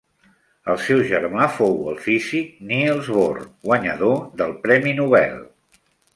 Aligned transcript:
El 0.73 0.77
seu 0.85 1.01
germà 1.11 1.45
fou 1.57 1.77
el 1.91 1.99
físic 2.05 2.57
Niels 2.73 3.11
Bohr, 3.19 3.45
guanyador 3.69 4.19
del 4.43 4.57
premi 4.67 4.97
Nobel. 5.03 5.39